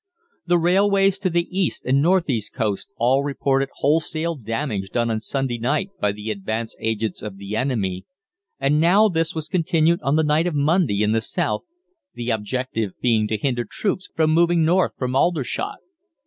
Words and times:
The 0.47 0.57
railways 0.57 1.19
to 1.19 1.29
the 1.29 1.47
east 1.55 1.85
and 1.85 2.01
north 2.01 2.27
east 2.27 2.53
coasts 2.53 2.89
all 2.97 3.23
reported 3.23 3.69
wholesale 3.75 4.33
damage 4.33 4.89
done 4.89 5.11
on 5.11 5.19
Sunday 5.19 5.59
night 5.59 5.91
by 5.99 6.11
the 6.11 6.31
advance 6.31 6.75
agents 6.79 7.21
of 7.21 7.37
the 7.37 7.55
enemy, 7.55 8.07
and 8.59 8.79
now 8.81 9.09
this 9.09 9.35
was 9.35 9.47
continued 9.47 10.01
on 10.01 10.15
the 10.15 10.23
night 10.23 10.47
of 10.47 10.55
Monday 10.55 11.03
in 11.03 11.11
the 11.11 11.21
south, 11.21 11.65
the 12.15 12.31
objective 12.31 12.93
being 12.99 13.27
to 13.27 13.37
hinder 13.37 13.63
troops 13.63 14.09
from 14.15 14.31
moving 14.33 14.65
north 14.65 14.95
from 14.97 15.15
Aldershot. 15.15 15.77